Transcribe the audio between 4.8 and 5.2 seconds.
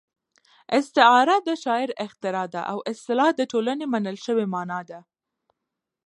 ده